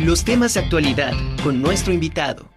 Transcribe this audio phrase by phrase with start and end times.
[0.00, 1.12] Los temas de actualidad
[1.44, 2.48] con nuestro invitado.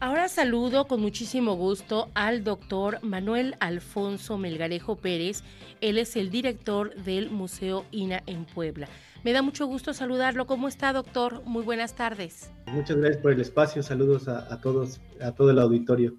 [0.00, 5.44] Ahora saludo con muchísimo gusto al doctor Manuel Alfonso Melgarejo Pérez.
[5.82, 8.88] Él es el director del Museo INA en Puebla.
[9.22, 10.46] Me da mucho gusto saludarlo.
[10.46, 11.42] ¿Cómo está, doctor?
[11.44, 12.50] Muy buenas tardes.
[12.66, 13.82] Muchas gracias por el espacio.
[13.82, 16.14] Saludos a, a todos, a todo el auditorio.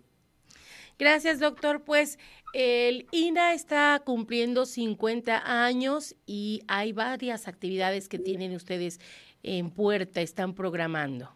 [0.98, 1.84] Gracias, doctor.
[1.84, 2.18] Pues
[2.54, 9.00] el INA está cumpliendo 50 años y hay varias actividades que tienen ustedes
[9.44, 11.30] en puerta, están programando.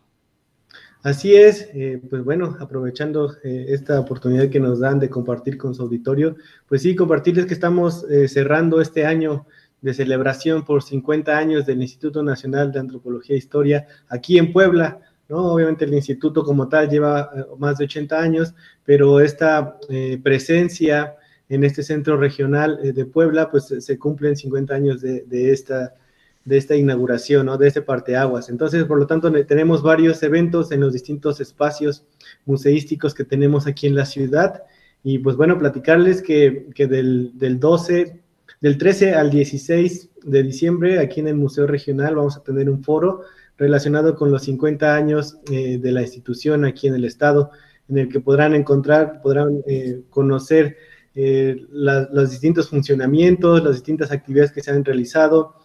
[1.02, 5.74] Así es, eh, pues bueno, aprovechando eh, esta oportunidad que nos dan de compartir con
[5.74, 6.36] su auditorio,
[6.68, 9.46] pues sí, compartirles que estamos eh, cerrando este año
[9.82, 15.00] de celebración por 50 años del Instituto Nacional de Antropología e Historia aquí en Puebla.
[15.30, 15.54] ¿No?
[15.54, 21.16] Obviamente el instituto como tal lleva eh, más de 80 años, pero esta eh, presencia
[21.48, 25.96] en este centro regional eh, de Puebla, pues se cumplen 50 años de, esta,
[26.46, 27.58] de esta inauguración, ¿no?
[27.58, 28.50] de este parteaguas.
[28.50, 32.06] Entonces, por lo tanto, tenemos varios eventos en los distintos espacios
[32.46, 34.64] museísticos que tenemos aquí en la ciudad.
[35.04, 38.20] Y pues bueno, platicarles que, que del, del 12,
[38.62, 42.84] del 13 al 16 de diciembre, aquí en el Museo Regional, vamos a tener un
[42.84, 43.22] foro
[43.60, 47.52] relacionado con los 50 años eh, de la institución aquí en el estado,
[47.90, 50.78] en el que podrán encontrar, podrán eh, conocer
[51.14, 55.56] eh, los distintos funcionamientos, las distintas actividades que se han realizado,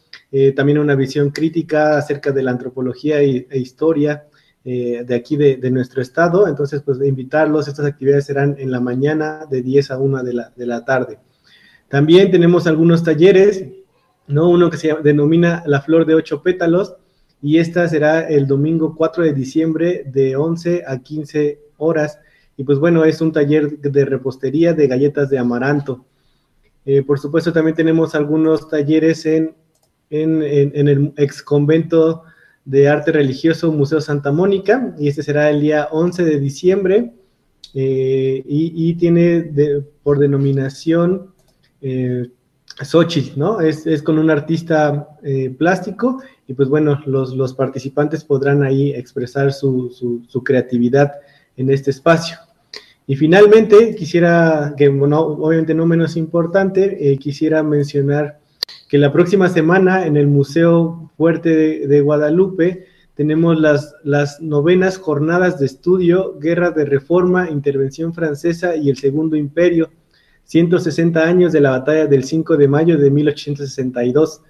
[0.56, 4.26] también una visión crítica acerca de la antropología e, historia
[4.64, 6.48] de aquí de, nuestro estado.
[6.48, 10.52] Entonces, pues invitarlos, estas actividades serán en la mañana de 10 a 1 de la,
[10.56, 11.20] de la tarde.
[11.88, 13.64] También tenemos algunos talleres,
[14.26, 14.48] ¿no?
[14.48, 16.96] Uno que se denomina La Flor de Ocho Pétalos,
[17.44, 22.18] y esta será el domingo 4 de diciembre de 11 a 15 horas.
[22.56, 26.06] Y pues bueno, es un taller de repostería de galletas de amaranto.
[26.86, 29.54] Eh, por supuesto, también tenemos algunos talleres en,
[30.08, 32.22] en, el ex convento
[32.64, 37.12] de arte religioso Museo Santa Mónica, y este será el día 11 de diciembre,
[37.74, 39.52] eh, y, tiene
[40.02, 41.34] por denominación
[41.83, 42.27] eh,
[42.83, 43.60] Xochitl, ¿no?
[43.60, 50.42] Es, con un artista eh, plástico y pues bueno, los, participantes podrán ahí expresar su,
[50.44, 51.12] creatividad
[51.56, 52.36] en este espacio.
[53.06, 58.40] Y finalmente, quisiera, que bueno, obviamente no menos importante, eh, quisiera mencionar
[58.88, 65.58] que la próxima semana en el Museo Fuerte de, Guadalupe tenemos las, las novenas jornadas
[65.58, 69.90] de estudio, Guerra de Reforma, Intervención Francesa y el Segundo Imperio
[70.44, 74.42] 160 años de la batalla del 5 de mayo de 1862.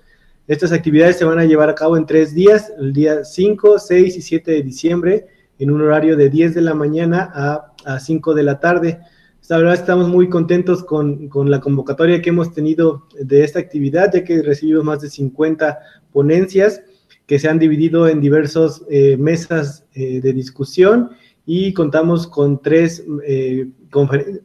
[0.46, 4.16] Estas actividades se van a llevar a cabo en tres días, el día 5, 6
[4.16, 5.26] y 7 de diciembre,
[5.58, 9.00] en un horario de 10 de la mañana a, a 5 de la tarde.
[9.48, 14.12] La verdad estamos muy contentos con, con, la convocatoria que hemos tenido de esta actividad,
[14.12, 15.78] ya que recibimos más de 50
[16.12, 16.82] ponencias
[17.26, 21.10] que se han dividido en diversas eh, mesas eh, de discusión
[21.46, 23.68] y contamos con tres eh,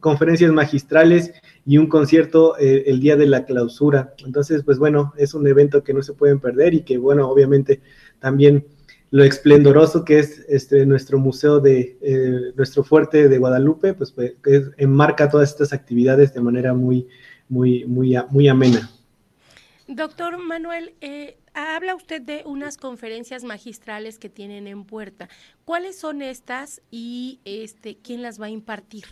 [0.00, 1.32] conferencias magistrales
[1.66, 4.14] y un concierto eh, el día de la clausura.
[4.24, 7.80] Entonces, pues bueno, es un evento que no se pueden perder y que, bueno, obviamente
[8.20, 8.66] también
[9.10, 14.34] lo esplendoroso que es este, nuestro museo de eh, nuestro fuerte de Guadalupe, pues, pues
[14.76, 17.08] enmarca todas estas actividades de manera muy,
[17.48, 18.88] muy, muy, muy amena.
[19.88, 25.28] Doctor Manuel, eh, habla usted de unas conferencias magistrales que tienen en puerta.
[25.64, 29.04] ¿Cuáles son estas y este, quién las va a impartir?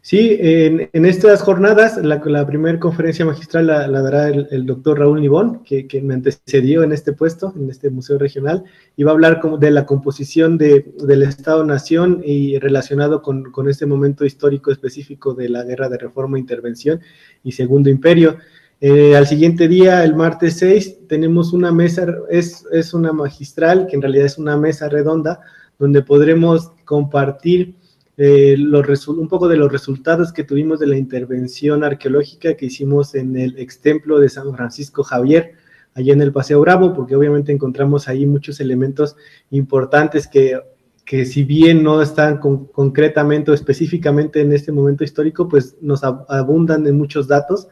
[0.00, 5.86] Sí, en, estas jornadas, la, primera conferencia magistral la, dará el, doctor Raúl Nibón, que,
[6.02, 8.64] me antecedió en este puesto, en este museo regional,
[8.96, 14.70] y va a hablar de la composición del Estado-Nación y relacionado con, este momento histórico
[14.70, 17.00] específico de la Guerra de Reforma, Intervención
[17.42, 18.38] y Segundo Imperio.
[18.80, 23.96] Eh, al siguiente día, el martes 6, tenemos una mesa, es, es una magistral, que
[23.96, 25.40] en realidad es una mesa redonda,
[25.78, 27.74] donde podremos compartir
[28.20, 33.36] eh, un poco de los resultados que tuvimos de la intervención arqueológica que hicimos en
[33.36, 35.52] el ex templo de San Francisco Javier,
[35.94, 39.16] allá en el Paseo Bravo, porque obviamente encontramos ahí muchos elementos
[39.50, 40.60] importantes que,
[41.04, 46.84] que si bien no están concretamente o específicamente en este momento histórico, pues nos abundan
[46.88, 47.68] en muchos datos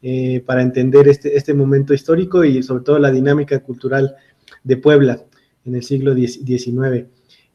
[0.00, 4.16] eh, para entender este, este momento histórico y sobre todo la dinámica cultural
[4.64, 5.22] de Puebla
[5.66, 7.06] en el siglo XIX.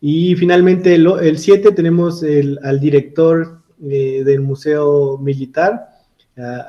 [0.08, 2.24] Y finalmente el 7 tenemos
[2.62, 5.88] al director eh, del Museo Militar,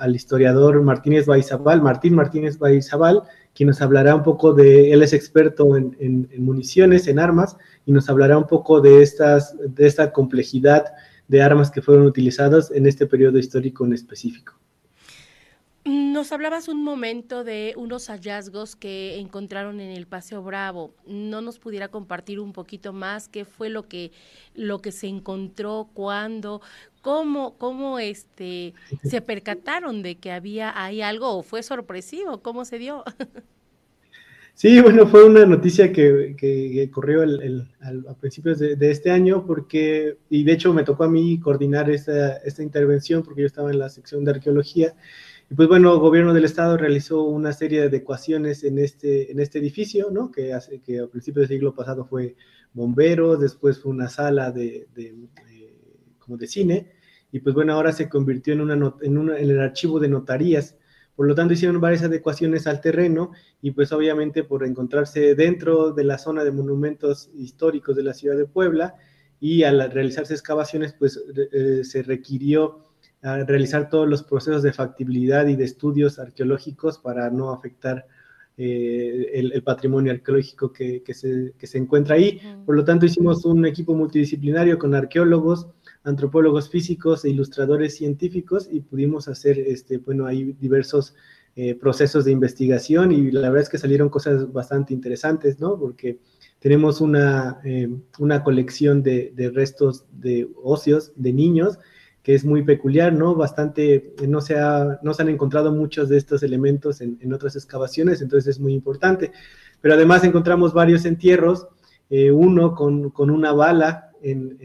[0.00, 3.25] al historiador Martínez Baizabal, Martín Martínez Baizabal,
[3.55, 8.09] quien nos hablará un poco de, él es experto en, municiones, en armas, y nos
[8.09, 10.87] hablará un poco de, estas, de esta complejidad
[11.29, 14.55] de armas que fueron utilizadas en este periodo histórico en específico.
[15.87, 20.97] Nos hablabas un momento de unos hallazgos que encontraron en el Paseo Bravo.
[21.06, 24.11] ¿No nos pudiera compartir un poquito más qué fue lo que
[24.56, 26.61] lo que se encontró, cuándo,
[27.03, 28.75] cómo cómo este
[29.05, 33.05] se percataron de que había ahí algo o fue sorpresivo, cómo se dio?
[34.59, 37.69] Sí, bueno, fue una noticia que, que corrió el,
[38.09, 41.91] a principios de, de, este año porque, y de hecho me tocó a mí coordinar
[41.91, 44.94] esta, esta intervención porque yo estaba en la sección de arqueología
[45.49, 49.39] y pues bueno, el gobierno del estado realizó una serie de adecuaciones en este, en
[49.39, 50.33] este edificio, ¿no?
[50.33, 52.35] Que, hace, que a principios del siglo pasado fue
[52.73, 54.89] bomberos, después fue una sala de,
[56.19, 56.93] como de cine,
[57.31, 60.77] y pues bueno, ahora se convirtió en, una, en, una, en el archivo de notarías.
[61.15, 63.31] Por lo tanto, hicieron varias adecuaciones al terreno
[63.63, 68.37] y pues obviamente por encontrarse dentro de la zona de monumentos históricos de la ciudad
[68.37, 68.97] de Puebla
[69.41, 71.23] y al realizarse excavaciones, pues
[71.53, 72.86] eh, se requirió
[73.26, 78.06] a realizar todos los procesos de factibilidad y de estudios arqueológicos para no afectar
[78.56, 82.40] eh, el, patrimonio arqueológico que, se, se, encuentra ahí.
[82.64, 85.67] Por lo tanto, hicimos un equipo multidisciplinario con arqueólogos,
[86.05, 91.17] antropólogos físicos e ilustradores científicos y pudimos hacer, este, bueno, ahí diversos
[91.56, 95.76] eh, procesos de investigación y la verdad es que salieron cosas bastante interesantes, ¿no?
[95.76, 96.20] Porque
[96.61, 97.88] tenemos una, eh,
[98.20, 101.78] una colección de, de restos de ocios de niños
[102.26, 103.37] que es muy peculiar, ¿no?
[103.37, 107.55] Bastante, no se, ha, no se han encontrado muchos de estos elementos en, en otras
[107.55, 109.31] excavaciones, entonces es muy importante.
[109.81, 111.69] Pero además encontramos varios entierros,
[112.11, 114.58] eh, uno con, con, una bala en,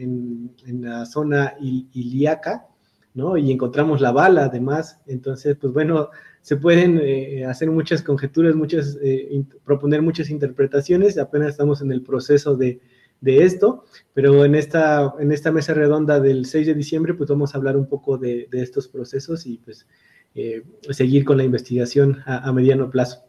[0.66, 2.66] en, la zona ilíaca,
[3.14, 3.36] ¿no?
[3.36, 6.08] Y encontramos la bala además, entonces, pues bueno,
[6.40, 12.02] se pueden eh, hacer muchas conjeturas, muchas, eh, proponer muchas interpretaciones, apenas estamos en el
[12.02, 12.80] proceso de,
[13.22, 17.54] de esto, pero en esta, en esta mesa redonda del 6 de diciembre, pues vamos
[17.54, 19.86] a hablar un poco de, estos procesos y pues
[20.34, 23.24] eh, seguir con la investigación a, mediano plazo.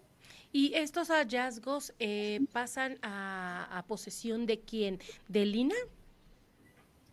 [0.51, 4.99] ¿Y estos hallazgos eh, pasan a, posesión de quién?
[5.29, 5.75] ¿De Lina?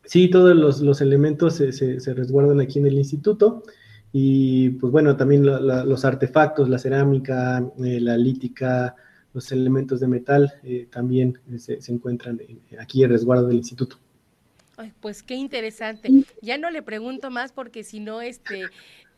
[0.05, 3.63] Sí, todos los, elementos se, resguardan aquí en el instituto
[4.11, 8.97] y pues bueno, también los artefactos, la cerámica, eh, la lítica,
[9.33, 12.41] los elementos de metal eh, también eh, se, encuentran
[12.79, 13.97] aquí en resguardo del instituto.
[14.77, 16.09] Ay, pues qué interesante.
[16.41, 18.65] Ya no le pregunto más porque si no, este,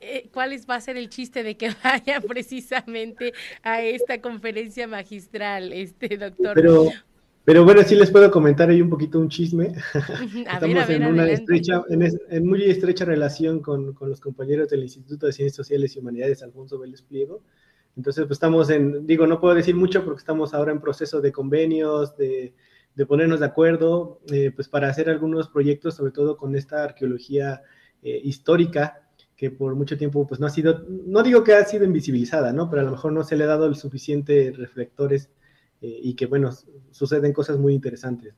[0.00, 3.32] eh, ¿cuál va a ser el chiste de que vaya precisamente
[3.62, 6.54] a esta conferencia magistral, este doctor?
[6.54, 6.90] Pero,
[7.44, 9.74] pero bueno, sí les puedo comentar ahí un poquito un chisme.
[10.52, 15.32] Estamos en una estrecha, en, muy estrecha relación con, con los compañeros del Instituto de
[15.32, 17.40] Ciencias Sociales y Humanidades, Alfonso Vélez Pliego
[17.96, 21.32] entonces, pues estamos en, digo, no puedo decir mucho porque estamos ahora en proceso de
[21.32, 22.54] convenios, de,
[23.06, 27.62] ponernos de acuerdo, eh, pues para hacer algunos proyectos, sobre todo con esta arqueología
[28.02, 31.84] eh, histórica, que por mucho tiempo, pues no ha sido, no digo que ha sido
[31.84, 32.70] invisibilizada, ¿no?
[32.70, 35.30] Pero a lo mejor no se le ha dado el suficiente reflectores
[35.80, 36.50] eh, y que, bueno,
[36.92, 38.34] suceden cosas muy interesantes.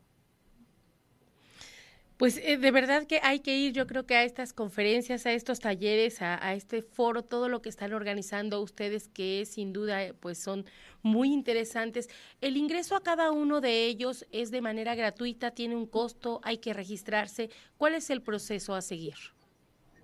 [2.16, 5.32] Pues eh, de verdad que hay que ir, yo creo que a estas conferencias, a
[5.32, 10.14] estos talleres, a, este foro, todo lo que están organizando ustedes, que sin duda eh,
[10.18, 10.64] pues son
[11.02, 12.08] muy interesantes.
[12.40, 16.58] El ingreso a cada uno de ellos es de manera gratuita, tiene un costo, hay
[16.58, 17.50] que registrarse.
[17.78, 19.14] ¿Cuál es el proceso a seguir?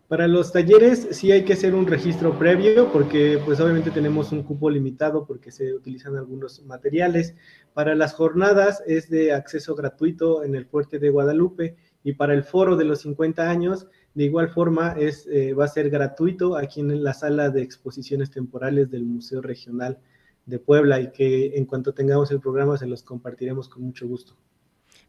[0.08, 4.42] Para los talleres sí hay que hacer un registro previo porque pues obviamente tenemos un
[4.42, 7.36] cupo limitado porque se utilizan algunos materiales.
[7.74, 12.44] Para las jornadas es de acceso gratuito en el fuerte de Guadalupe y para el
[12.44, 16.80] foro de los 50 años, de igual forma, es, eh, va a ser gratuito aquí
[16.80, 19.98] en la sala de exposiciones temporales del Museo Regional
[20.46, 24.36] de Puebla y que en cuanto tengamos el programa se los compartiremos con mucho gusto.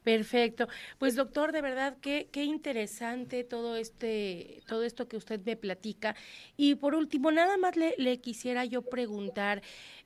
[0.03, 0.67] Perfecto.
[0.97, 6.15] Pues doctor, de verdad qué, qué interesante todo este, todo esto que usted me platica.
[6.57, 9.61] Y por último, nada más le, le quisiera yo preguntar,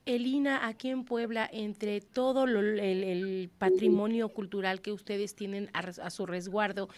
[0.05, 6.89] Elina, aquí en Puebla, entre todo el, patrimonio cultural que ustedes tienen a, su resguardo,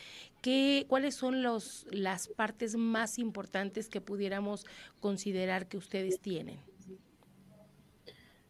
[0.41, 4.65] ¿qué, ¿cuáles son los, las partes más importantes que pudiéramos
[4.99, 6.59] considerar que ustedes tienen?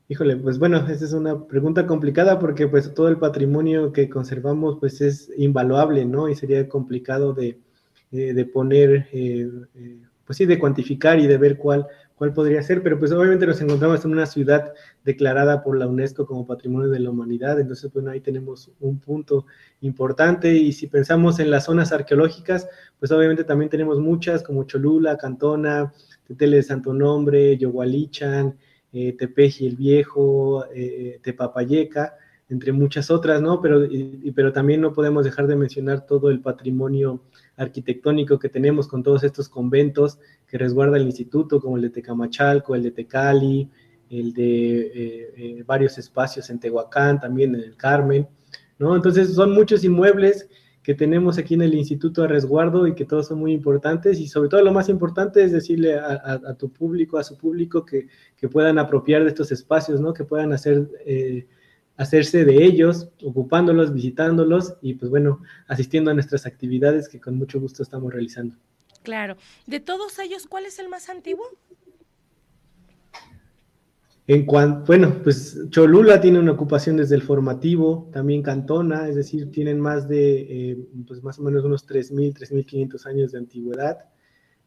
[0.10, 4.78] Híjole, pues bueno, esa es una pregunta complicada porque pues todo el patrimonio que conservamos
[4.80, 6.30] pues es invaluable, ¿no?
[6.30, 7.60] Y sería complicado de,
[8.14, 11.88] eh, poner, eh, eh, pues sí, de cuantificar y de ver cuál,
[12.18, 14.74] cuál podría ser, pero pues obviamente nos encontramos en una ciudad
[15.06, 19.46] declarada por la UNESCO como Patrimonio de la Humanidad, entonces bueno, ahí tenemos un punto
[19.82, 22.68] importante y si pensamos en las zonas arqueológicas,
[23.00, 25.94] pues obviamente también tenemos muchas como Cholula, Cantona,
[26.28, 28.58] Tetele de Santo Nombre, Yogualichan,
[28.94, 32.16] eh, Tepeji el Viejo, eh, Tepapayeca,
[32.50, 33.62] entre muchas otras, ¿no?
[33.62, 33.88] Pero,
[34.34, 37.22] pero también no podemos dejar de mencionar todo el patrimonio
[37.58, 42.76] arquitectónico que tenemos con todos estos conventos que resguarda el instituto, como el de Tecamachalco,
[42.76, 43.70] el de Tecali,
[44.10, 48.28] el de eh, eh, varios espacios en Tehuacán, también en el Carmen,
[48.80, 48.96] ¿no?
[48.96, 50.48] Entonces son muchos inmuebles
[50.88, 54.28] que tenemos aquí en el Instituto de Resguardo y que todos son muy importantes y
[54.28, 58.48] sobre todo lo más importante es decirle a, tu público, a su público que, que,
[58.48, 60.14] puedan apropiar de estos espacios, ¿no?
[60.14, 61.46] Que puedan hacer, eh,
[61.98, 67.60] hacerse de ellos, ocupándolos, visitándolos y pues bueno, asistiendo a nuestras actividades que con mucho
[67.60, 68.56] gusto estamos realizando.
[69.04, 69.36] Claro.
[69.66, 71.46] De todos ellos, ¿cuál es el más antiguo?
[74.28, 79.50] En cuanto, bueno, pues Cholula tiene una ocupación desde el formativo, también Cantona, es decir,
[79.52, 80.78] tienen más de, eh,
[81.08, 84.00] pues más o menos unos 3.000, 3.500 años de antigüedad.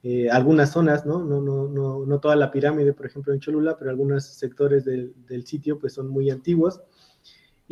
[0.03, 1.23] Eh, algunas zonas, ¿no?
[1.23, 1.69] No, ¿no?
[1.69, 5.79] no, no, toda la pirámide, por ejemplo, en Cholula, pero algunos sectores del, del, sitio,
[5.79, 6.81] pues son muy antiguos.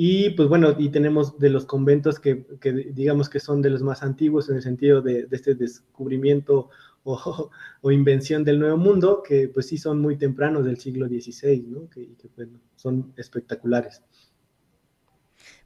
[0.01, 3.83] Y pues bueno, y tenemos de los conventos que, que digamos que son de los
[3.83, 6.71] más antiguos en el sentido de, este descubrimiento
[7.03, 11.91] o, invención del Nuevo Mundo, que pues sí son muy tempranos del siglo XVI, ¿no?
[11.91, 12.31] que, que
[12.77, 14.01] son espectaculares.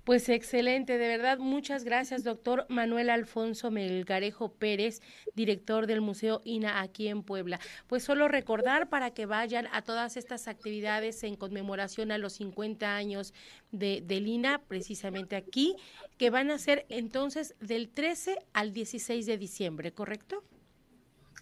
[0.04, 5.00] Pues excelente, de verdad, muchas gracias, doctor Manuel Alfonso Melgarejo Pérez,
[5.36, 7.60] director del Museo INA aquí en Puebla.
[7.86, 12.96] Pues solo recordar para que vayan a todas estas actividades en conmemoración a los 50
[12.96, 13.32] años
[13.70, 15.76] de, del INA, precisamente aquí,
[16.18, 20.42] que van a ser entonces del 13 al 16 de diciembre, ¿correcto?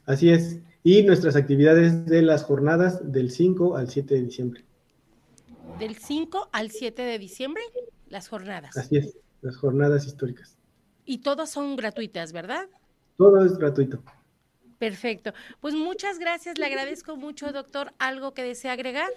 [0.04, 0.58] Así es.
[0.84, 4.64] Y nuestras actividades de las jornadas del 5 al 7 de diciembre.
[5.78, 7.62] Del 5 al 7 de diciembre,
[8.10, 8.76] las jornadas.
[8.76, 10.56] Así es, las jornadas históricas.
[11.06, 12.68] Y todas son gratuitas, ¿verdad?
[13.16, 14.02] Todo es gratuito.
[14.78, 15.32] Perfecto.
[15.60, 17.92] Pues muchas gracias, le agradezco mucho, doctor.
[17.98, 19.10] ¿Algo que desea agregar?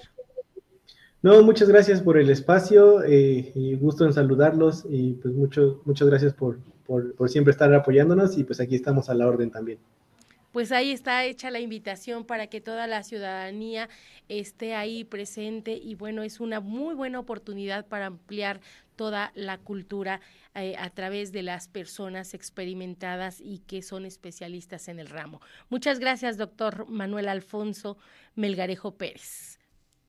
[1.21, 6.09] No, muchas gracias por el espacio eh, y gusto en saludarlos y pues mucho, muchas
[6.09, 9.79] gracias por, por, por siempre estar apoyándonos y pues aquí estamos a la orden también
[10.53, 13.89] pues ahí está hecha la invitación para que toda la ciudadanía
[14.29, 18.61] esté ahí presente y bueno, es una muy buena oportunidad para ampliar
[18.95, 20.21] toda la cultura
[20.55, 25.41] eh, a través de las personas experimentadas y que son especialistas en el ramo.
[25.69, 27.97] Muchas gracias, doctor Manuel Alfonso
[28.35, 29.59] Melgarejo Pérez.